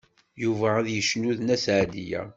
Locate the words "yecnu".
0.95-1.31